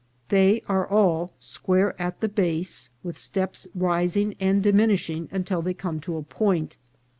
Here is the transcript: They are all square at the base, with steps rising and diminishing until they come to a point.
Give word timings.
They 0.29 0.63
are 0.67 0.87
all 0.89 1.31
square 1.39 1.93
at 2.01 2.21
the 2.21 2.27
base, 2.27 2.89
with 3.03 3.19
steps 3.19 3.67
rising 3.75 4.33
and 4.39 4.63
diminishing 4.63 5.29
until 5.31 5.61
they 5.61 5.75
come 5.75 5.99
to 5.99 6.17
a 6.17 6.23
point. 6.23 6.75